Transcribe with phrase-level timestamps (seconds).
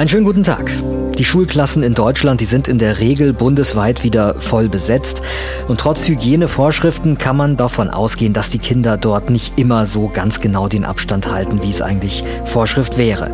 [0.00, 0.72] Einen schönen guten Tag.
[1.18, 5.20] Die Schulklassen in Deutschland, die sind in der Regel bundesweit wieder voll besetzt.
[5.68, 10.40] Und trotz Hygienevorschriften kann man davon ausgehen, dass die Kinder dort nicht immer so ganz
[10.40, 13.30] genau den Abstand halten, wie es eigentlich Vorschrift wäre.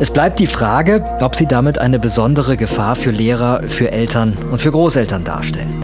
[0.00, 4.60] Es bleibt die Frage, ob sie damit eine besondere Gefahr für Lehrer, für Eltern und
[4.60, 5.82] für Großeltern darstellen.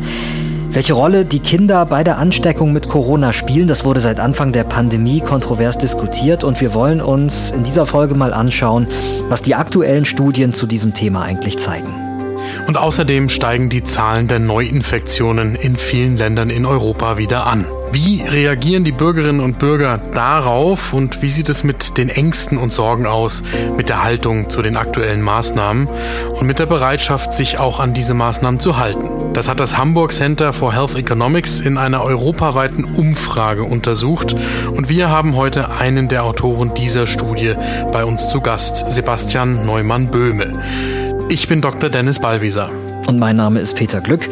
[0.71, 4.65] Welche Rolle die Kinder bei der Ansteckung mit Corona spielen, das wurde seit Anfang der
[4.65, 8.87] Pandemie kontrovers diskutiert und wir wollen uns in dieser Folge mal anschauen,
[9.29, 12.08] was die aktuellen Studien zu diesem Thema eigentlich zeigen.
[12.67, 17.67] Und außerdem steigen die Zahlen der Neuinfektionen in vielen Ländern in Europa wieder an.
[17.91, 22.71] Wie reagieren die Bürgerinnen und Bürger darauf und wie sieht es mit den Ängsten und
[22.71, 23.43] Sorgen aus,
[23.79, 25.89] mit der Haltung zu den aktuellen Maßnahmen
[26.39, 29.33] und mit der Bereitschaft, sich auch an diese Maßnahmen zu halten?
[29.33, 34.37] Das hat das Hamburg Center for Health Economics in einer europaweiten Umfrage untersucht
[34.71, 37.55] und wir haben heute einen der Autoren dieser Studie
[37.91, 40.98] bei uns zu Gast, Sebastian Neumann-Böhme.
[41.31, 41.91] Ich bin Dr.
[41.91, 42.71] Dennis Ballwieser.
[43.07, 44.27] Und mein Name ist Peter Glück.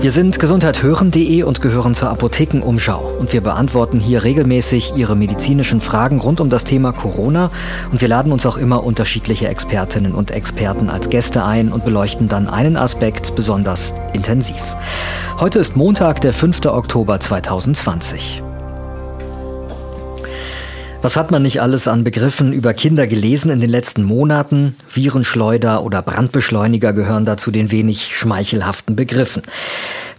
[0.00, 3.16] Wir sind gesundheithören.de und gehören zur Apothekenumschau.
[3.18, 7.50] Und wir beantworten hier regelmäßig Ihre medizinischen Fragen rund um das Thema Corona.
[7.90, 12.28] Und wir laden uns auch immer unterschiedliche Expertinnen und Experten als Gäste ein und beleuchten
[12.28, 14.60] dann einen Aspekt besonders intensiv.
[15.40, 16.66] Heute ist Montag, der 5.
[16.66, 18.42] Oktober 2020.
[21.06, 24.74] Was hat man nicht alles an Begriffen über Kinder gelesen in den letzten Monaten?
[24.92, 29.42] Virenschleuder oder Brandbeschleuniger gehören dazu den wenig schmeichelhaften Begriffen.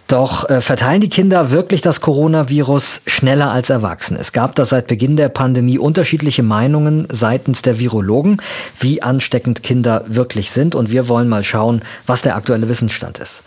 [0.08, 4.18] Doch äh, verteilen die Kinder wirklich das Coronavirus schneller als Erwachsene?
[4.18, 8.42] Es gab da seit Beginn der Pandemie unterschiedliche Meinungen seitens der Virologen,
[8.80, 10.74] wie ansteckend Kinder wirklich sind.
[10.74, 13.42] Und wir wollen mal schauen, was der aktuelle Wissensstand ist.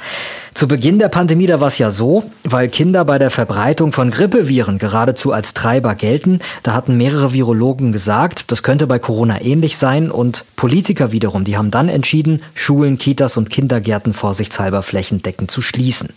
[0.54, 4.10] Zu Beginn der Pandemie, da war es ja so, weil Kinder bei der Verbreitung von
[4.10, 9.76] Grippeviren geradezu als Treiber gelten, da hatten mehrere Virologen gesagt, das könnte bei Corona ähnlich
[9.76, 15.62] sein und Politiker wiederum, die haben dann entschieden, Schulen, Kitas und Kindergärten vorsichtshalber flächendeckend zu
[15.62, 16.10] schließen.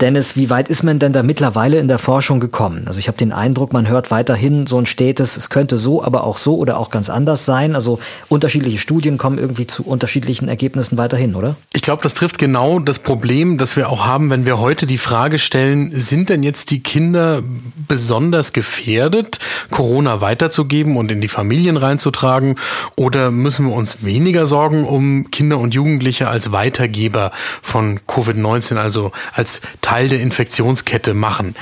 [0.00, 2.84] Dennis, wie weit ist man denn da mittlerweile in der Forschung gekommen?
[2.86, 6.24] Also ich habe den Eindruck, man hört weiterhin so ein stetes, es könnte so, aber
[6.24, 7.74] auch so oder auch ganz anders sein.
[7.74, 11.56] Also unterschiedliche Studien kommen irgendwie zu unterschiedlichen Ergebnissen weiterhin, oder?
[11.72, 14.98] Ich glaube, das trifft genau das Problem, das wir auch haben, wenn wir heute die
[14.98, 17.44] Frage stellen, sind denn jetzt die Kinder
[17.86, 19.38] besonders gefährdet,
[19.70, 22.56] Corona weiterzugeben und in die Familien reinzutragen?
[22.96, 27.30] Oder müssen wir uns weniger Sorgen um Kinder und Jugendliche als Weitergeber
[27.62, 31.54] von Covid-19, also als Teil der Infektionskette machen?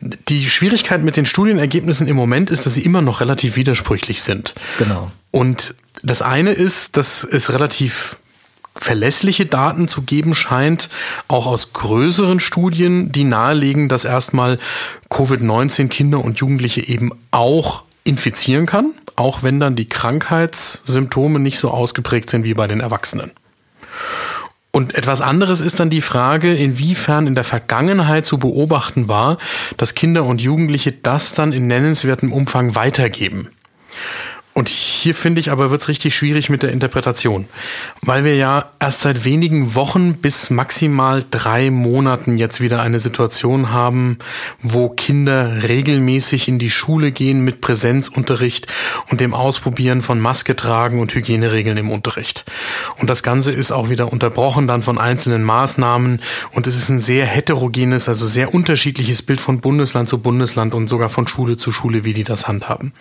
[0.00, 4.54] Die Schwierigkeit mit den Studienergebnissen im Moment ist, dass sie immer noch relativ widersprüchlich sind.
[4.78, 5.12] Genau.
[5.30, 8.16] Und das eine ist, dass es relativ
[8.74, 10.88] verlässliche Daten zu geben scheint,
[11.28, 14.58] auch aus größeren Studien, die nahelegen, dass erstmal
[15.10, 21.70] Covid-19 Kinder und Jugendliche eben auch infizieren kann, auch wenn dann die Krankheitssymptome nicht so
[21.70, 23.32] ausgeprägt sind wie bei den Erwachsenen.
[24.74, 29.38] Und etwas anderes ist dann die Frage, inwiefern in der Vergangenheit zu beobachten war,
[29.76, 33.50] dass Kinder und Jugendliche das dann in nennenswertem Umfang weitergeben.
[34.54, 37.48] Und hier finde ich aber wird's richtig schwierig mit der Interpretation,
[38.02, 43.72] weil wir ja erst seit wenigen Wochen bis maximal drei Monaten jetzt wieder eine Situation
[43.72, 44.18] haben,
[44.62, 48.68] wo Kinder regelmäßig in die Schule gehen mit Präsenzunterricht
[49.10, 52.44] und dem Ausprobieren von Maske tragen und Hygieneregeln im Unterricht.
[53.00, 56.20] Und das Ganze ist auch wieder unterbrochen dann von einzelnen Maßnahmen
[56.52, 60.86] und es ist ein sehr heterogenes, also sehr unterschiedliches Bild von Bundesland zu Bundesland und
[60.86, 62.92] sogar von Schule zu Schule, wie die das handhaben.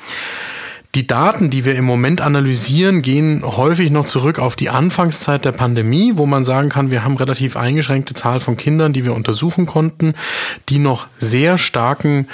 [0.96, 5.52] Die Daten, die wir im Moment analysieren, gehen häufig noch zurück auf die Anfangszeit der
[5.52, 9.66] Pandemie, wo man sagen kann, wir haben relativ eingeschränkte Zahl von Kindern, die wir untersuchen
[9.66, 10.14] konnten,
[10.70, 12.28] die noch sehr starken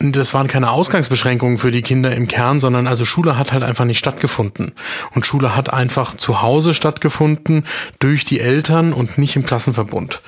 [0.00, 3.84] das waren keine Ausgangsbeschränkungen für die Kinder im Kern, sondern also Schule hat halt einfach
[3.84, 4.72] nicht stattgefunden.
[5.14, 7.64] Und Schule hat einfach zu Hause stattgefunden
[8.00, 10.20] durch die Eltern und nicht im Klassenverbund.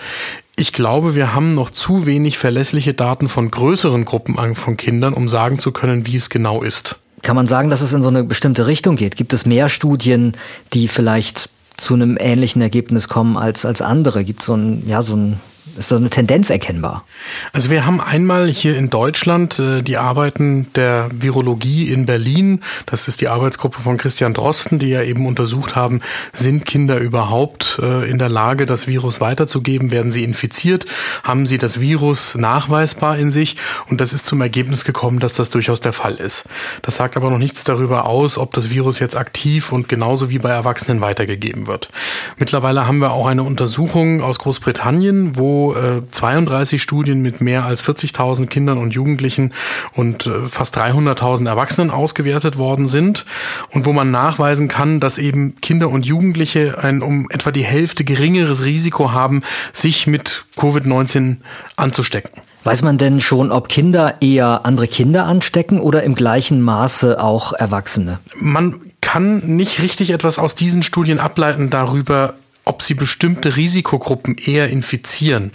[0.54, 5.28] Ich glaube, wir haben noch zu wenig verlässliche Daten von größeren Gruppen von Kindern, um
[5.28, 6.96] sagen zu können, wie es genau ist.
[7.26, 9.16] Kann man sagen, dass es in so eine bestimmte Richtung geht?
[9.16, 10.34] Gibt es mehr Studien,
[10.72, 14.22] die vielleicht zu einem ähnlichen Ergebnis kommen als, als andere?
[14.22, 15.40] Gibt es so ein, ja, so ein
[15.78, 17.04] Ist so eine Tendenz erkennbar?
[17.52, 22.62] Also wir haben einmal hier in Deutschland äh, die Arbeiten der Virologie in Berlin.
[22.86, 26.00] Das ist die Arbeitsgruppe von Christian Drosten, die ja eben untersucht haben,
[26.32, 29.90] sind Kinder überhaupt äh, in der Lage, das Virus weiterzugeben?
[29.90, 30.86] Werden sie infiziert?
[31.22, 33.56] Haben sie das Virus nachweisbar in sich?
[33.90, 36.44] Und das ist zum Ergebnis gekommen, dass das durchaus der Fall ist.
[36.80, 40.38] Das sagt aber noch nichts darüber aus, ob das Virus jetzt aktiv und genauso wie
[40.38, 41.90] bei Erwachsenen weitergegeben wird.
[42.38, 47.82] Mittlerweile haben wir auch eine Untersuchung aus Großbritannien, wo äh, 32 Studien mit mehr als
[47.82, 49.52] 40.000 Kindern und Jugendlichen
[49.94, 53.26] und äh, fast 300.000 Erwachsenen ausgewertet worden sind
[53.70, 58.04] und wo man nachweisen kann, dass eben Kinder und Jugendliche ein um etwa die Hälfte
[58.04, 59.42] geringeres Risiko haben,
[59.72, 61.36] sich mit Covid-19
[61.76, 62.42] anzustecken.
[62.64, 67.52] Weiß man denn schon, ob Kinder eher andere Kinder anstecken oder im gleichen Maße auch
[67.52, 68.18] Erwachsene?
[68.40, 72.34] Man kann nicht richtig etwas aus diesen Studien ableiten darüber,
[72.66, 75.52] ob sie bestimmte Risikogruppen eher infizieren.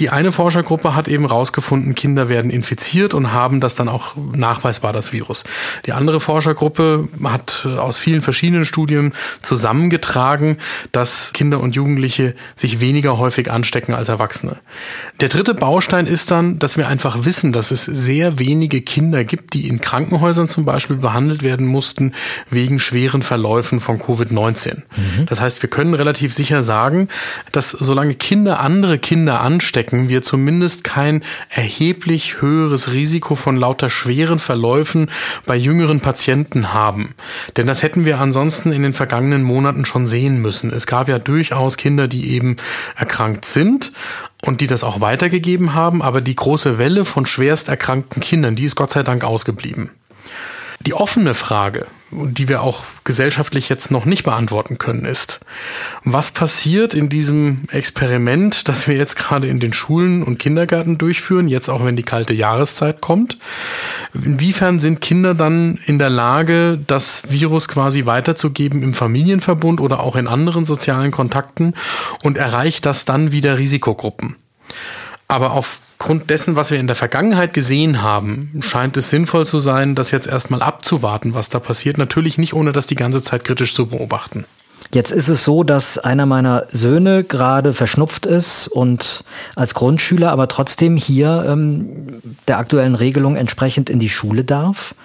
[0.00, 4.92] Die eine Forschergruppe hat eben rausgefunden, Kinder werden infiziert und haben das dann auch nachweisbar,
[4.92, 5.44] das Virus.
[5.86, 9.12] Die andere Forschergruppe hat äh, aus vielen verschiedenen Studien
[9.42, 10.58] zusammengetragen,
[10.90, 14.56] dass Kinder und Jugendliche sich weniger häufig anstecken als Erwachsene.
[15.20, 19.54] Der dritte Baustein ist dann, dass wir einfach wissen, dass es sehr wenige Kinder gibt,
[19.54, 22.12] die in Krankenhäusern zum Beispiel behandelt werden mussten
[22.50, 24.74] wegen schweren Verläufen von Covid-19.
[24.74, 25.26] Mhm.
[25.26, 27.08] Das heißt, wir können relativ sicher sagen,
[27.52, 34.38] dass solange Kinder andere Kinder anstecken, wir zumindest kein erheblich höheres Risiko von lauter schweren
[34.38, 35.10] Verläufen
[35.44, 37.14] bei jüngeren Patienten haben.
[37.58, 40.72] Denn das hätten wir ansonsten in den vergangenen Monaten schon sehen müssen.
[40.72, 42.56] Es gab ja durchaus Kinder, die eben
[42.96, 43.92] erkrankt sind,
[44.42, 48.64] und die das auch weitergegeben haben, aber die große Welle von schwerst erkrankten Kindern, die
[48.64, 49.90] ist Gott sei Dank ausgeblieben.
[50.86, 55.40] Die offene Frage, die wir auch gesellschaftlich jetzt noch nicht beantworten können, ist,
[56.04, 61.48] was passiert in diesem Experiment, das wir jetzt gerade in den Schulen und Kindergärten durchführen,
[61.48, 63.38] jetzt auch wenn die kalte Jahreszeit kommt?
[64.12, 70.16] Inwiefern sind Kinder dann in der Lage, das Virus quasi weiterzugeben im Familienverbund oder auch
[70.16, 71.74] in anderen sozialen Kontakten
[72.22, 74.36] und erreicht das dann wieder Risikogruppen?
[75.30, 79.94] Aber aufgrund dessen, was wir in der Vergangenheit gesehen haben, scheint es sinnvoll zu sein,
[79.94, 81.98] das jetzt erstmal abzuwarten, was da passiert.
[81.98, 84.44] Natürlich nicht, ohne das die ganze Zeit kritisch zu beobachten.
[84.92, 89.22] Jetzt ist es so, dass einer meiner Söhne gerade verschnupft ist und
[89.54, 94.96] als Grundschüler aber trotzdem hier ähm, der aktuellen Regelung entsprechend in die Schule darf.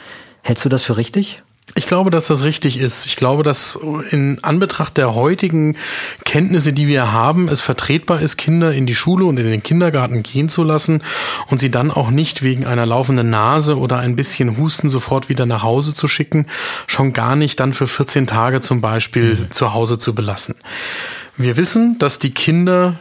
[0.41, 1.43] Hältst du das für richtig?
[1.73, 3.05] Ich glaube, dass das richtig ist.
[3.05, 3.77] Ich glaube, dass
[4.11, 5.75] in Anbetracht der heutigen
[6.23, 10.21] Kenntnisse, die wir haben, es vertretbar ist, Kinder in die Schule und in den Kindergarten
[10.21, 11.01] gehen zu lassen
[11.47, 15.45] und sie dann auch nicht wegen einer laufenden Nase oder ein bisschen Husten sofort wieder
[15.45, 16.45] nach Hause zu schicken,
[16.87, 19.51] schon gar nicht dann für 14 Tage zum Beispiel mhm.
[19.51, 20.55] zu Hause zu belassen.
[21.37, 22.97] Wir wissen, dass die Kinder,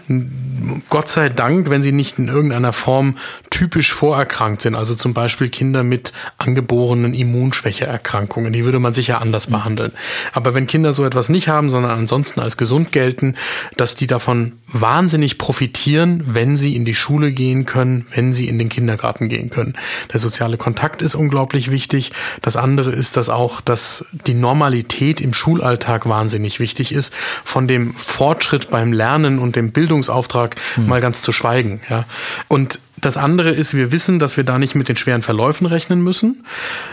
[0.90, 3.16] Gott sei Dank, wenn sie nicht in irgendeiner Form
[3.50, 9.46] typisch vorerkrankt sind, also zum Beispiel Kinder mit angeborenen Immunschwächeerkrankungen, die würde man sicher anders
[9.46, 9.92] behandeln.
[10.32, 13.36] Aber wenn Kinder so etwas nicht haben, sondern ansonsten als gesund gelten,
[13.76, 18.58] dass die davon wahnsinnig profitieren, wenn sie in die Schule gehen können, wenn sie in
[18.58, 19.74] den Kindergarten gehen können.
[20.12, 22.10] Der soziale Kontakt ist unglaublich wichtig.
[22.42, 27.12] Das andere ist, dass auch, dass die Normalität im Schulalltag wahnsinnig wichtig ist.
[27.44, 27.94] Von dem
[28.24, 30.88] Fortschritt beim Lernen und dem Bildungsauftrag hm.
[30.88, 31.82] mal ganz zu schweigen.
[31.90, 32.06] Ja.
[32.48, 36.02] Und das andere ist, wir wissen, dass wir da nicht mit den schweren Verläufen rechnen
[36.02, 36.46] müssen.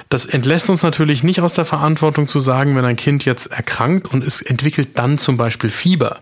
[0.10, 4.08] Das entlässt uns natürlich nicht aus der Verantwortung zu sagen, wenn ein Kind jetzt erkrankt
[4.08, 6.20] und es entwickelt dann zum Beispiel Fieber,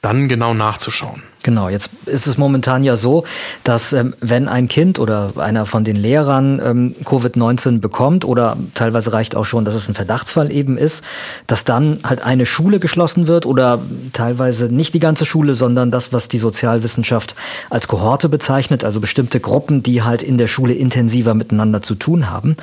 [0.00, 1.22] dann genau nachzuschauen.
[1.42, 3.24] Genau, jetzt ist es momentan ja so,
[3.64, 9.12] dass ähm, wenn ein Kind oder einer von den Lehrern ähm, Covid-19 bekommt oder teilweise
[9.12, 11.02] reicht auch schon, dass es ein Verdachtsfall eben ist,
[11.48, 13.80] dass dann halt eine Schule geschlossen wird oder
[14.12, 17.34] teilweise nicht die ganze Schule, sondern das, was die Sozialwissenschaft
[17.70, 22.30] als Kohorte bezeichnet, also bestimmte Gruppen, die halt in der Schule intensiver miteinander zu tun
[22.30, 22.56] haben.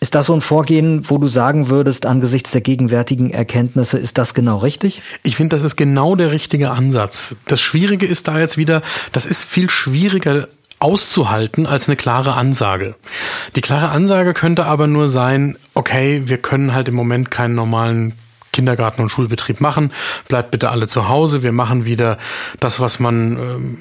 [0.00, 4.34] Ist das so ein Vorgehen, wo du sagen würdest, angesichts der gegenwärtigen Erkenntnisse, ist das
[4.34, 5.02] genau richtig?
[5.22, 7.36] Ich finde, das ist genau der richtige Ansatz.
[7.46, 8.80] Das Schwierige ist da jetzt wieder,
[9.12, 12.94] das ist viel schwieriger auszuhalten als eine klare Ansage.
[13.54, 18.14] Die klare Ansage könnte aber nur sein, okay, wir können halt im Moment keinen normalen
[18.52, 19.92] Kindergarten und Schulbetrieb machen.
[20.28, 21.42] Bleibt bitte alle zu Hause.
[21.42, 22.18] Wir machen wieder
[22.60, 23.36] das, was man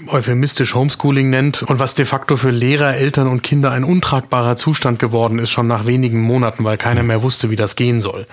[0.10, 4.58] äh, euphemistisch Homeschooling nennt und was de facto für Lehrer, Eltern und Kinder ein untragbarer
[4.58, 8.28] Zustand geworden ist, schon nach wenigen Monaten, weil keiner mehr wusste, wie das gehen soll.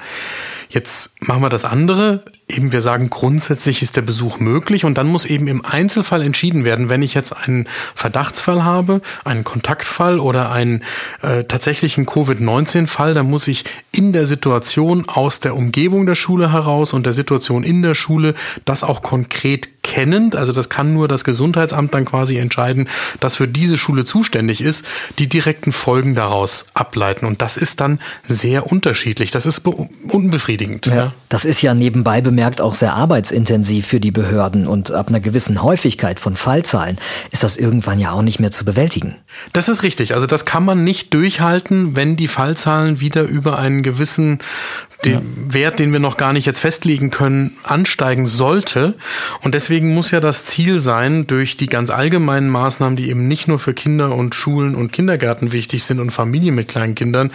[0.70, 2.24] Jetzt machen wir das andere.
[2.46, 6.64] Eben wir sagen, grundsätzlich ist der Besuch möglich und dann muss eben im Einzelfall entschieden
[6.64, 10.84] werden, wenn ich jetzt einen Verdachtsfall habe, einen Kontaktfall oder einen
[11.22, 16.92] äh, tatsächlichen Covid-19-Fall, dann muss ich in der Situation aus der Umgebung der Schule heraus
[16.92, 18.34] und der Situation in der Schule
[18.64, 23.48] das auch konkret kennend, also das kann nur das Gesundheitsamt dann quasi entscheiden, das für
[23.48, 24.84] diese Schule zuständig ist,
[25.18, 27.26] die direkten Folgen daraus ableiten.
[27.26, 29.32] Und das ist dann sehr unterschiedlich.
[29.32, 30.86] Das ist unbefriedigend.
[30.86, 31.12] Ja, ja.
[31.28, 35.60] Das ist ja nebenbei bemerkt auch sehr arbeitsintensiv für die Behörden und ab einer gewissen
[35.60, 36.96] Häufigkeit von Fallzahlen
[37.32, 39.16] ist das irgendwann ja auch nicht mehr zu bewältigen.
[39.52, 40.14] Das ist richtig.
[40.14, 44.38] Also das kann man nicht durchhalten, wenn die Fallzahlen wieder über einen gewissen
[45.04, 45.22] den ja.
[45.48, 48.94] Wert, den wir noch gar nicht jetzt festlegen können, ansteigen sollte.
[49.40, 53.48] Und deswegen muss ja das Ziel sein, durch die ganz allgemeinen Maßnahmen, die eben nicht
[53.48, 57.30] nur für Kinder und Schulen und Kindergärten wichtig sind und Familien mit kleinen Kindern,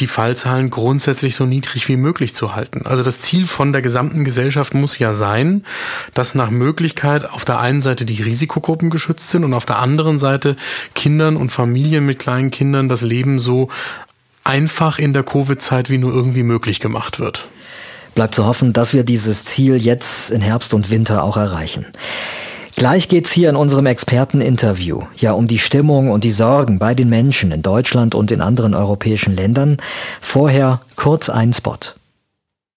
[0.00, 2.86] die Fallzahlen grundsätzlich so niedrig wie möglich zu halten.
[2.86, 5.64] Also das Ziel von der gesamten Gesellschaft muss ja sein,
[6.14, 10.18] dass nach Möglichkeit auf der einen Seite die Risikogruppen geschützt sind und auf der anderen
[10.18, 10.56] Seite
[10.94, 13.68] Kindern und Familien mit kleinen Kindern das Leben so
[14.46, 17.48] einfach in der Covid-Zeit wie nur irgendwie möglich gemacht wird.
[18.14, 21.86] Bleibt zu hoffen, dass wir dieses Ziel jetzt in Herbst und Winter auch erreichen.
[22.76, 27.08] Gleich geht's hier in unserem Experteninterview ja um die Stimmung und die Sorgen bei den
[27.08, 29.78] Menschen in Deutschland und in anderen europäischen Ländern.
[30.20, 31.78] Vorher kurz ein Spot.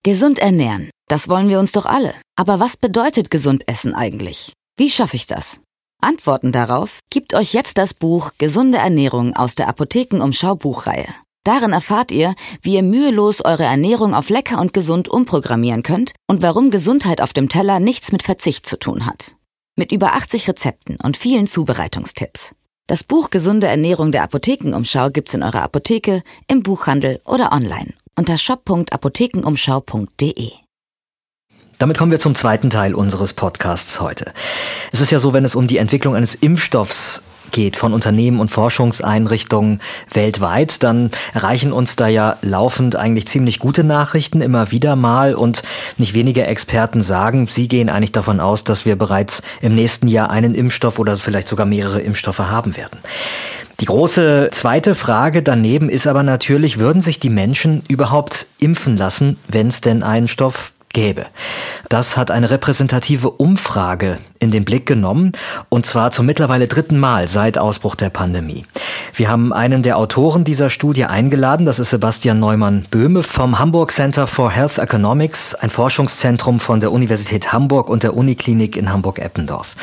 [0.04, 2.14] Gesund ernähren, das wollen wir uns doch alle.
[2.38, 4.54] Aber was bedeutet gesund essen eigentlich?
[4.78, 5.60] Wie schaffe ich das?
[6.02, 11.08] Antworten darauf gibt euch jetzt das Buch Gesunde Ernährung aus der Apothekenumschau Buchreihe.
[11.50, 16.44] Darin erfahrt ihr, wie ihr mühelos eure Ernährung auf lecker und gesund umprogrammieren könnt und
[16.44, 19.36] warum Gesundheit auf dem Teller nichts mit Verzicht zu tun hat.
[19.76, 22.54] Mit über 80 Rezepten und vielen Zubereitungstipps.
[22.86, 28.38] Das Buch Gesunde Ernährung der Apothekenumschau gibt's in eurer Apotheke, im Buchhandel oder online unter
[28.38, 30.52] shop.apothekenumschau.de.
[31.80, 34.34] Damit kommen wir zum zweiten Teil unseres Podcasts heute.
[34.92, 38.50] Es ist ja so, wenn es um die Entwicklung eines Impfstoffs geht von Unternehmen und
[38.50, 45.36] Forschungseinrichtungen weltweit, dann erreichen uns da ja laufend eigentlich ziemlich gute Nachrichten immer wieder mal
[45.36, 45.64] und
[45.98, 50.30] nicht wenige Experten sagen, sie gehen eigentlich davon aus, dass wir bereits im nächsten Jahr
[50.30, 53.00] einen Impfstoff oder vielleicht sogar mehrere Impfstoffe haben werden.
[53.80, 59.38] Die große zweite Frage daneben ist aber natürlich, würden sich die Menschen überhaupt impfen lassen,
[59.48, 61.28] wenn es denn einen Stoff gäbe.
[61.88, 65.32] Das hat eine repräsentative Umfrage in den Blick genommen
[65.70, 68.66] und zwar zum mittlerweile dritten Mal seit Ausbruch der Pandemie.
[69.14, 74.28] Wir haben einen der Autoren dieser Studie eingeladen, das ist Sebastian Neumann-Böhme vom Hamburg Center
[74.28, 79.76] for Health Economics, ein Forschungszentrum von der Universität Hamburg und der Uniklinik in Hamburg-Eppendorf.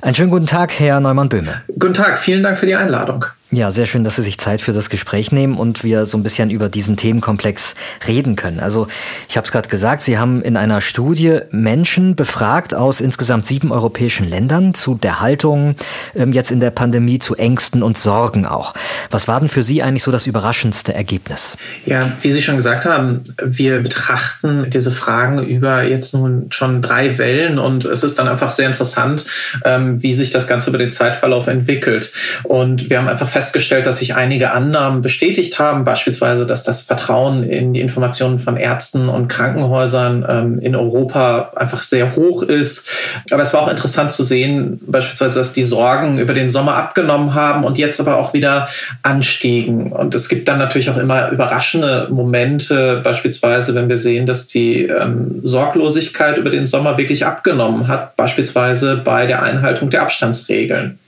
[0.00, 1.62] Einen schönen guten Tag, Herr Neumann-Böhme.
[1.76, 3.24] Guten Tag, vielen Dank für die Einladung.
[3.50, 6.22] Ja, sehr schön, dass Sie sich Zeit für das Gespräch nehmen und wir so ein
[6.22, 7.74] bisschen über diesen Themenkomplex
[8.06, 8.60] reden können.
[8.60, 8.88] Also
[9.26, 13.72] ich habe es gerade gesagt, Sie haben in einer Studie Menschen befragt aus insgesamt sieben
[13.88, 15.74] europäischen Ländern zu der Haltung
[16.14, 18.74] ähm, jetzt in der Pandemie, zu Ängsten und Sorgen auch.
[19.10, 21.56] Was war denn für Sie eigentlich so das überraschendste Ergebnis?
[21.86, 27.16] Ja, wie Sie schon gesagt haben, wir betrachten diese Fragen über jetzt nun schon drei
[27.16, 29.24] Wellen und es ist dann einfach sehr interessant,
[29.64, 32.12] ähm, wie sich das Ganze über den Zeitverlauf entwickelt.
[32.42, 37.42] Und wir haben einfach festgestellt, dass sich einige Annahmen bestätigt haben, beispielsweise, dass das Vertrauen
[37.42, 42.86] in die Informationen von Ärzten und Krankenhäusern ähm, in Europa einfach sehr hoch ist.
[43.30, 47.34] Aber es war auch interessant zu sehen, beispielsweise, dass die Sorgen über den Sommer abgenommen
[47.34, 48.68] haben und jetzt aber auch wieder
[49.02, 49.92] anstiegen.
[49.92, 54.86] Und es gibt dann natürlich auch immer überraschende Momente, beispielsweise, wenn wir sehen, dass die
[54.86, 60.98] ähm, Sorglosigkeit über den Sommer wirklich abgenommen hat, beispielsweise bei der Einhaltung der Abstandsregeln.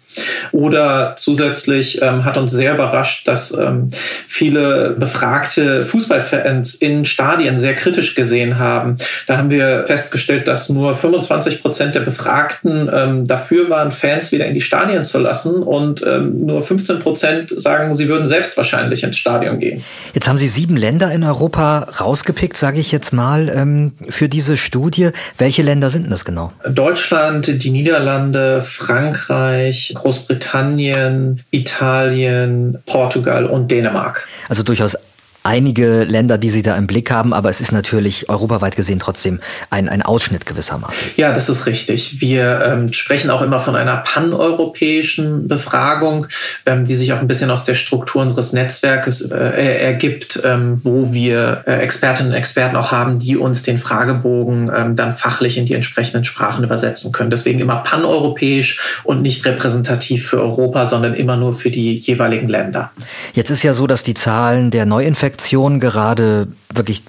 [0.52, 3.90] Oder zusätzlich ähm, hat uns sehr überrascht, dass ähm,
[4.26, 8.96] viele befragte Fußballfans in Stadien sehr kritisch gesehen haben.
[9.26, 14.46] Da haben wir festgestellt, dass nur 25 Prozent der Befragten ähm, dafür waren, Fans wieder
[14.46, 19.02] in die Stadien zu lassen und ähm, nur 15 Prozent sagen, sie würden selbst wahrscheinlich
[19.02, 19.84] ins Stadion gehen.
[20.14, 24.56] Jetzt haben Sie sieben Länder in Europa rausgepickt, sage ich jetzt mal, ähm, für diese
[24.56, 25.10] Studie.
[25.38, 26.52] Welche Länder sind denn das genau?
[26.68, 34.26] Deutschland, die Niederlande, Frankreich, Großbritannien, Italien, Portugal und Dänemark.
[34.48, 34.96] Also durchaus
[35.42, 39.40] einige Länder, die Sie da im Blick haben, aber es ist natürlich europaweit gesehen trotzdem
[39.70, 41.10] ein, ein Ausschnitt gewissermaßen.
[41.16, 42.20] Ja, das ist richtig.
[42.20, 46.26] Wir ähm, sprechen auch immer von einer paneuropäischen Befragung,
[46.66, 51.12] ähm, die sich auch ein bisschen aus der Struktur unseres Netzwerkes äh, ergibt, ähm, wo
[51.12, 55.64] wir äh, Expertinnen und Experten auch haben, die uns den Fragebogen ähm, dann fachlich in
[55.64, 57.30] die entsprechenden Sprachen übersetzen können.
[57.30, 62.90] Deswegen immer paneuropäisch und nicht repräsentativ für Europa, sondern immer nur für die jeweiligen Länder.
[63.32, 67.04] Jetzt ist ja so, dass die Zahlen der Neuinfektionen Infektionen gerade wirklich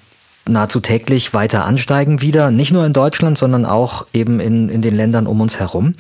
[0.48, 4.96] nahezu täglich weiter ansteigen wieder, nicht nur in Deutschland, sondern auch eben in, in den
[4.96, 5.96] Ländern um uns herum.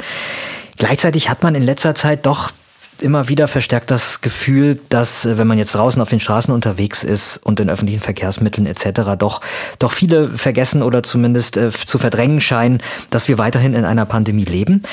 [0.77, 2.51] Gleichzeitig hat man in letzter Zeit doch
[2.99, 7.03] immer wieder verstärkt das Gefühl, dass äh, wenn man jetzt draußen auf den Straßen unterwegs
[7.03, 9.17] ist und in öffentlichen Verkehrsmitteln etc.
[9.17, 9.41] doch
[9.79, 14.45] doch viele vergessen oder zumindest äh, zu verdrängen scheinen, dass wir weiterhin in einer Pandemie
[14.45, 14.83] leben.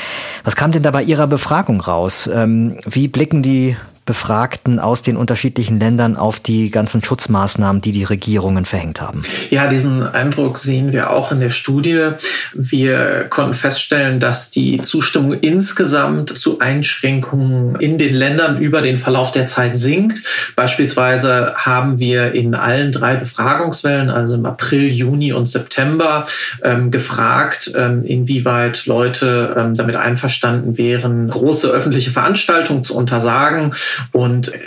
[0.44, 2.30] Was kam denn da bei Ihrer Befragung raus?
[2.32, 3.76] Ähm, wie blicken die
[4.09, 9.23] Befragten aus den unterschiedlichen Ländern auf die ganzen Schutzmaßnahmen, die die Regierungen verhängt haben?
[9.50, 12.12] Ja, diesen Eindruck sehen wir auch in der Studie.
[12.55, 19.31] Wir konnten feststellen, dass die Zustimmung insgesamt zu Einschränkungen in den Ländern über den Verlauf
[19.31, 20.23] der Zeit sinkt.
[20.57, 26.25] Beispielsweise haben wir in allen drei Befragungswellen, also im April, Juni und September,
[26.62, 33.75] ähm, gefragt, ähm, inwieweit Leute ähm, damit einverstanden wären, große öffentliche Veranstaltungen zu untersagen
[34.12, 34.59] und äh,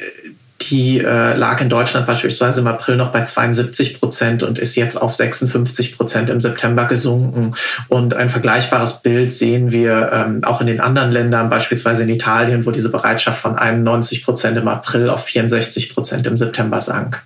[0.70, 4.96] die äh, lag in Deutschland beispielsweise im April noch bei 72 Prozent und ist jetzt
[4.96, 7.52] auf 56 Prozent im September gesunken.
[7.88, 12.66] Und ein vergleichbares Bild sehen wir ähm, auch in den anderen Ländern, beispielsweise in Italien,
[12.66, 17.24] wo diese Bereitschaft von 91 Prozent im April auf 64 Prozent im September sank.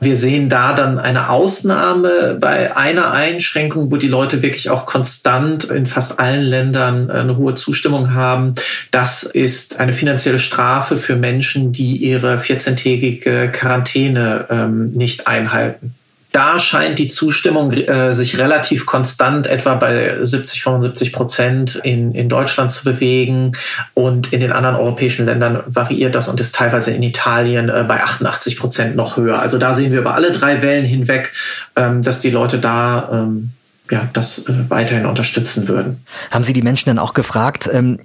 [0.00, 5.64] Wir sehen da dann eine Ausnahme bei einer Einschränkung, wo die Leute wirklich auch konstant
[5.64, 8.54] in fast allen Ländern eine hohe Zustimmung haben.
[8.90, 15.94] Das ist eine finanzielle Strafe für Menschen, die ihre 14-tägige Quarantäne ähm, nicht einhalten
[16.32, 22.28] da scheint die Zustimmung äh, sich relativ konstant etwa bei 70, 75 Prozent in, in
[22.28, 23.52] Deutschland zu bewegen.
[23.94, 28.02] Und in den anderen europäischen Ländern variiert das und ist teilweise in Italien äh, bei
[28.02, 29.40] 88 Prozent noch höher.
[29.40, 31.32] Also da sehen wir über alle drei Wellen hinweg,
[31.74, 33.50] ähm, dass die Leute da ähm,
[33.90, 36.04] ja, das äh, weiterhin unterstützen würden.
[36.30, 37.98] Haben Sie die Menschen dann auch gefragt, ähm,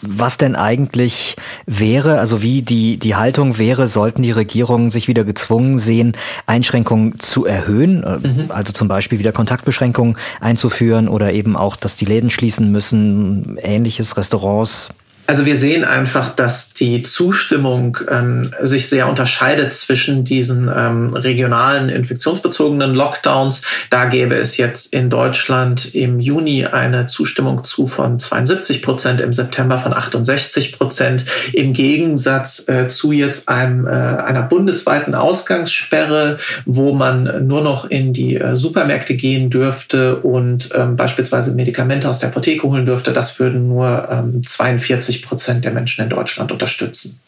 [0.00, 5.24] was denn eigentlich wäre, also wie die, die Haltung wäre, sollten die Regierungen sich wieder
[5.24, 8.44] gezwungen sehen, Einschränkungen zu erhöhen, äh, mhm.
[8.50, 14.16] also zum Beispiel wieder Kontaktbeschränkungen einzuführen oder eben auch, dass die Läden schließen müssen, ähnliches,
[14.16, 14.90] Restaurants?
[15.24, 21.88] Also wir sehen einfach, dass die Zustimmung ähm, sich sehr unterscheidet zwischen diesen ähm, regionalen
[21.88, 23.62] infektionsbezogenen Lockdowns.
[23.88, 29.32] Da gäbe es jetzt in Deutschland im Juni eine Zustimmung zu von 72 Prozent, im
[29.32, 31.24] September von 68 Prozent.
[31.52, 38.12] Im Gegensatz äh, zu jetzt einem, äh, einer bundesweiten Ausgangssperre, wo man nur noch in
[38.12, 43.12] die äh, Supermärkte gehen dürfte und ähm, beispielsweise Medikamente aus der Apotheke holen dürfte.
[43.12, 47.20] Das würden nur ähm, 42 50 Prozent der Menschen in Deutschland unterstützen.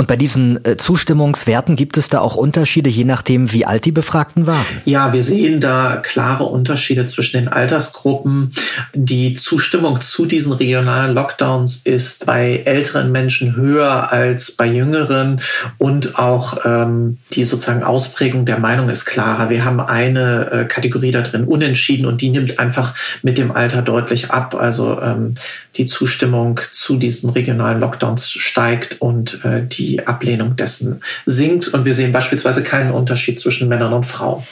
[0.00, 3.90] Und bei diesen äh, Zustimmungswerten gibt es da auch Unterschiede, je nachdem, wie alt die
[3.90, 4.64] Befragten waren?
[4.84, 8.52] Ja, wir sehen da klare Unterschiede zwischen den Altersgruppen.
[8.94, 15.40] Die Zustimmung zu diesen regionalen Lockdowns ist bei älteren Menschen höher als bei jüngeren
[15.78, 19.50] und auch ähm, die sozusagen Ausprägung der Meinung ist klarer.
[19.50, 23.82] Wir haben eine äh, Kategorie da drin unentschieden und die nimmt einfach mit dem Alter
[23.82, 24.54] deutlich ab.
[24.54, 25.34] Also ähm,
[25.74, 31.68] die Zustimmung zu diesen regionalen Lockdowns steigt und äh, die die Ablehnung dessen sinkt.
[31.68, 34.44] Und wir sehen beispielsweise keinen Unterschied zwischen Männern und Frauen.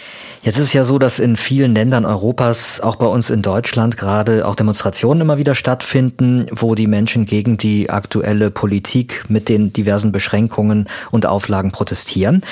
[0.42, 4.46] Jetzt ist ja so, dass in vielen Ländern Europas, auch bei uns in Deutschland, gerade
[4.46, 10.12] auch Demonstrationen immer wieder stattfinden, wo die Menschen gegen die aktuelle Politik mit den diversen
[10.12, 12.42] Beschränkungen und Auflagen protestieren.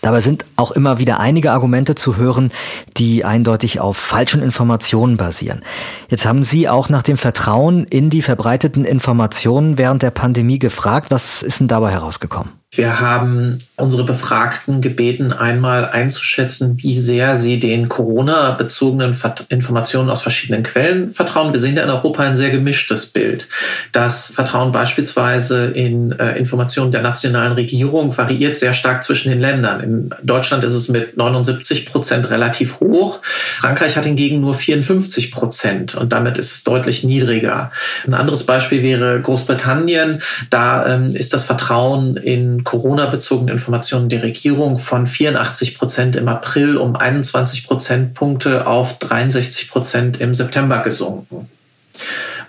[0.00, 2.52] Dabei sind auch immer wieder einige Argumente zu hören,
[2.96, 5.62] die eindeutig auf falschen Informationen basieren.
[6.08, 11.10] Jetzt haben Sie auch nach dem Vertrauen in die verbreiteten Informationen während der Pandemie gefragt.
[11.10, 12.52] Was ist denn dabei herausgekommen?
[12.70, 19.16] Wir haben unsere Befragten gebeten, einmal einzuschätzen, wie sehr sie den Corona-bezogenen
[19.48, 21.54] Informationen aus verschiedenen Quellen vertrauen.
[21.54, 23.48] Wir sehen ja in Europa ein sehr gemischtes Bild.
[23.92, 29.80] Das Vertrauen beispielsweise in äh, Informationen der nationalen Regierung variiert sehr stark zwischen den Ländern.
[29.80, 33.20] In Deutschland ist es mit 79 Prozent relativ hoch.
[33.22, 37.72] Frankreich hat hingegen nur 54 Prozent und damit ist es deutlich niedriger.
[38.06, 40.20] Ein anderes Beispiel wäre Großbritannien.
[40.50, 46.76] Da ähm, ist das Vertrauen in Corona-bezogenen Informationen der Regierung von 84 Prozent im April
[46.76, 51.48] um 21 Prozentpunkte auf 63 Prozent im September gesunken.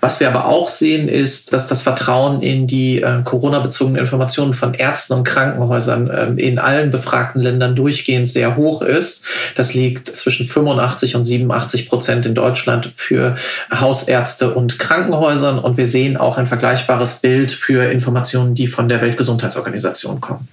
[0.00, 4.74] Was wir aber auch sehen, ist, dass das Vertrauen in die äh, Corona-bezogenen Informationen von
[4.74, 9.24] Ärzten und Krankenhäusern äh, in allen befragten Ländern durchgehend sehr hoch ist.
[9.56, 13.34] Das liegt zwischen 85 und 87 Prozent in Deutschland für
[13.72, 15.58] Hausärzte und Krankenhäusern.
[15.58, 20.48] Und wir sehen auch ein vergleichbares Bild für Informationen, die von der Weltgesundheitsorganisation kommen.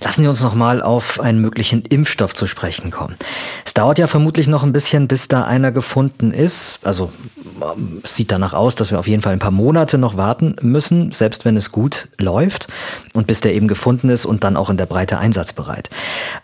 [0.00, 3.16] Lassen Sie uns noch mal auf einen möglichen Impfstoff zu sprechen kommen.
[3.64, 6.78] Es dauert ja vermutlich noch ein bisschen, bis da einer gefunden ist.
[6.82, 7.12] Also
[8.02, 11.12] es sieht danach aus, dass wir auf jeden Fall ein paar Monate noch warten müssen,
[11.12, 12.68] selbst wenn es gut läuft
[13.14, 15.90] und bis der eben gefunden ist und dann auch in der Breite einsatzbereit.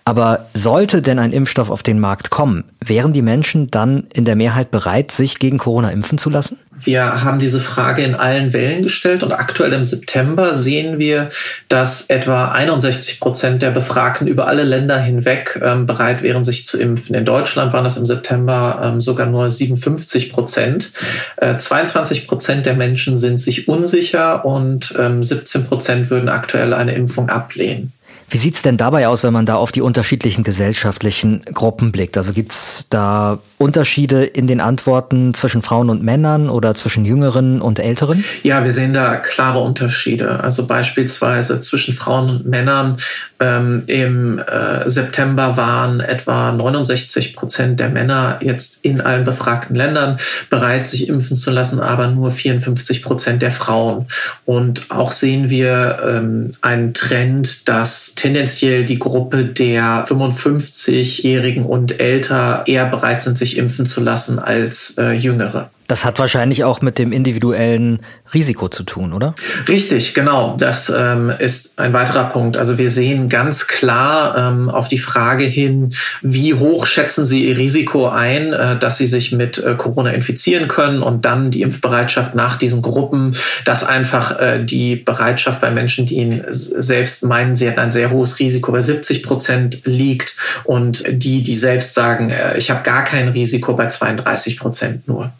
[0.04, 4.36] Aber sollte denn ein Impfstoff auf den Markt kommen, wären die Menschen dann in der
[4.36, 6.58] Mehrheit bereit, sich gegen Corona impfen zu lassen?
[6.84, 11.28] Wir haben diese Frage in allen Wellen gestellt und aktuell im September sehen wir,
[11.68, 16.78] dass etwa 61 Prozent der Befragten über alle Länder hinweg ähm, bereit wären, sich zu
[16.78, 17.14] impfen.
[17.14, 20.92] In Deutschland waren das im September ähm, sogar nur 57 Prozent.
[21.36, 26.94] Äh, 22 Prozent der Menschen sind sich unsicher und ähm, 17 Prozent würden aktuell eine
[26.94, 27.92] Impfung ablehnen.
[28.32, 32.16] Wie sieht's denn dabei aus, wenn man da auf die unterschiedlichen gesellschaftlichen Gruppen blickt?
[32.16, 37.78] Also gibt's da Unterschiede in den Antworten zwischen Frauen und Männern oder zwischen Jüngeren und
[37.78, 38.24] Älteren?
[38.42, 40.40] Ja, wir sehen da klare Unterschiede.
[40.40, 42.96] Also beispielsweise zwischen Frauen und Männern.
[43.42, 50.18] Ähm, Im äh, September waren etwa 69 Prozent der Männer jetzt in allen befragten Ländern
[50.48, 54.06] bereit, sich impfen zu lassen, aber nur 54 Prozent der Frauen.
[54.44, 62.62] Und auch sehen wir ähm, einen Trend, dass tendenziell die Gruppe der 55-Jährigen und älter
[62.66, 65.70] eher bereit sind, sich impfen zu lassen als äh, Jüngere.
[65.92, 68.00] Das hat wahrscheinlich auch mit dem individuellen
[68.32, 69.34] Risiko zu tun, oder?
[69.68, 70.56] Richtig, genau.
[70.58, 72.56] Das ähm, ist ein weiterer Punkt.
[72.56, 77.58] Also wir sehen ganz klar ähm, auf die Frage hin, wie hoch schätzen Sie Ihr
[77.58, 82.34] Risiko ein, äh, dass Sie sich mit äh, Corona infizieren können und dann die Impfbereitschaft
[82.34, 87.66] nach diesen Gruppen, dass einfach äh, die Bereitschaft bei Menschen, die ihn selbst meinen, sie
[87.66, 92.56] hätten ein sehr hohes Risiko bei 70 Prozent liegt und die, die selbst sagen, äh,
[92.56, 95.30] ich habe gar kein Risiko bei 32 Prozent nur.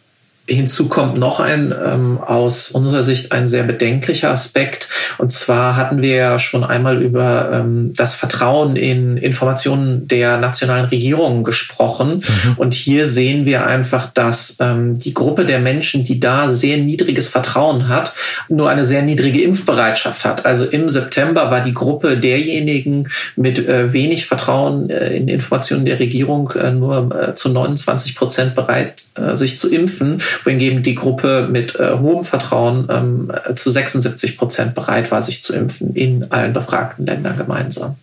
[0.45, 4.89] Hinzu kommt noch ein ähm, aus unserer Sicht ein sehr bedenklicher Aspekt.
[5.17, 10.83] Und zwar hatten wir ja schon einmal über ähm, das Vertrauen in Informationen der nationalen
[10.83, 12.15] Regierungen gesprochen.
[12.15, 12.53] Mhm.
[12.57, 17.29] Und hier sehen wir einfach, dass ähm, die Gruppe der Menschen, die da sehr niedriges
[17.29, 18.13] Vertrauen hat,
[18.49, 20.45] nur eine sehr niedrige Impfbereitschaft hat.
[20.45, 25.99] Also im September war die Gruppe derjenigen mit äh, wenig Vertrauen äh, in Informationen der
[25.99, 31.47] Regierung äh, nur äh, zu 29 Prozent bereit, äh, sich zu impfen wohingegen die Gruppe
[31.49, 36.53] mit äh, hohem Vertrauen ähm, zu 76 Prozent bereit war, sich zu impfen in allen
[36.53, 37.95] befragten Ländern gemeinsam.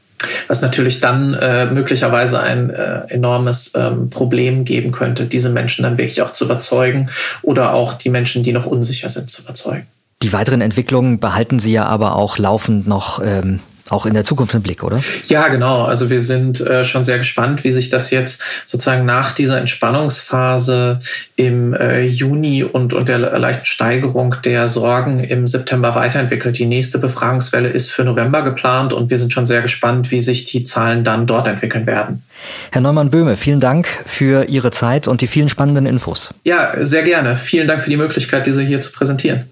[0.49, 5.97] Was natürlich dann äh, möglicherweise ein äh, enormes ähm, Problem geben könnte, diese Menschen dann
[5.97, 7.09] wirklich auch zu überzeugen
[7.43, 9.87] oder auch die Menschen, die noch unsicher sind, zu überzeugen.
[10.23, 13.61] Die weiteren Entwicklungen behalten Sie ja aber auch laufend noch ähm,
[13.91, 15.03] auch in der Zukunft im Blick, oder?
[15.27, 15.85] Ja, genau.
[15.85, 21.01] Also wir sind äh, schon sehr gespannt, wie sich das jetzt sozusagen nach dieser Entspannungsphase
[21.37, 26.59] im äh, Juni und, und der leichten Steigerung der Sorgen im September weiterentwickelt.
[26.59, 30.47] Die nächste Befragungswelle ist für November geplant und wir sind schon sehr gespannt, wie sich
[30.47, 32.23] die Zahlen dann dort entwickeln werden.
[32.71, 36.33] Herr Neumann-Böhme, vielen Dank für Ihre Zeit und die vielen spannenden Infos.
[36.45, 37.37] Ja, sehr gerne.
[37.37, 39.51] Vielen Dank für die Möglichkeit, diese hier zu präsentieren.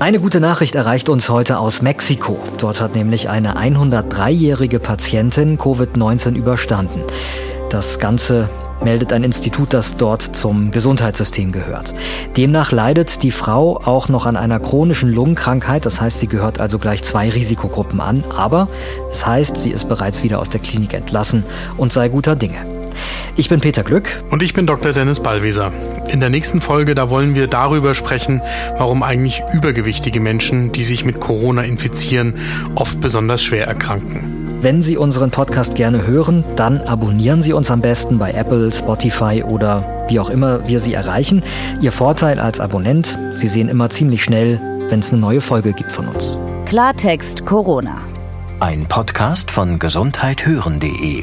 [0.00, 2.38] Eine gute Nachricht erreicht uns heute aus Mexiko.
[2.58, 7.02] Dort hat nämlich eine 103-jährige Patientin Covid-19 überstanden.
[7.70, 8.48] Das Ganze
[8.84, 11.94] meldet ein Institut, das dort zum Gesundheitssystem gehört.
[12.36, 16.78] Demnach leidet die Frau auch noch an einer chronischen Lungenkrankheit, das heißt, sie gehört also
[16.78, 18.68] gleich zwei Risikogruppen an, aber
[19.10, 21.42] es das heißt, sie ist bereits wieder aus der Klinik entlassen
[21.76, 22.77] und sei guter Dinge.
[23.36, 24.22] Ich bin Peter Glück.
[24.30, 24.92] Und ich bin Dr.
[24.92, 25.72] Dennis Ballwieser.
[26.08, 28.42] In der nächsten Folge, da wollen wir darüber sprechen,
[28.76, 32.34] warum eigentlich übergewichtige Menschen, die sich mit Corona infizieren,
[32.74, 34.38] oft besonders schwer erkranken.
[34.60, 39.44] Wenn Sie unseren Podcast gerne hören, dann abonnieren Sie uns am besten bei Apple, Spotify
[39.46, 41.44] oder wie auch immer wir Sie erreichen.
[41.80, 45.92] Ihr Vorteil als Abonnent, Sie sehen immer ziemlich schnell, wenn es eine neue Folge gibt
[45.92, 46.36] von uns.
[46.66, 47.98] Klartext Corona.
[48.58, 51.22] Ein Podcast von gesundheithören.de